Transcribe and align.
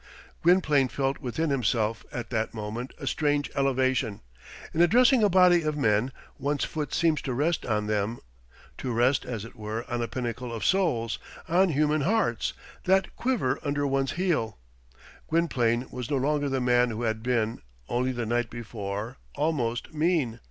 Gwynplaine 0.41 0.87
felt 0.87 1.19
within 1.19 1.51
himself, 1.51 2.03
at 2.11 2.31
that 2.31 2.55
moment, 2.55 2.95
a 2.97 3.05
strange 3.05 3.51
elevation. 3.55 4.21
In 4.73 4.81
addressing 4.81 5.21
a 5.21 5.29
body 5.29 5.61
of 5.61 5.77
men, 5.77 6.11
one's 6.39 6.63
foot 6.65 6.91
seems 6.91 7.21
to 7.21 7.35
rest 7.35 7.67
on 7.67 7.85
them; 7.85 8.17
to 8.79 8.91
rest, 8.91 9.25
as 9.25 9.45
it 9.45 9.55
were, 9.55 9.87
on 9.87 10.01
a 10.01 10.07
pinnacle 10.07 10.51
of 10.51 10.65
souls 10.65 11.19
on 11.47 11.69
human 11.69 12.01
hearts, 12.01 12.53
that 12.85 13.15
quiver 13.15 13.59
under 13.61 13.85
one's 13.85 14.13
heel. 14.13 14.57
Gwynplaine 15.27 15.85
was 15.91 16.09
no 16.09 16.17
longer 16.17 16.49
the 16.49 16.59
man 16.61 16.89
who 16.89 17.03
had 17.03 17.21
been, 17.21 17.61
only 17.87 18.11
the 18.11 18.25
night 18.25 18.49
before, 18.49 19.17
almost 19.35 19.93
mean. 19.93 20.39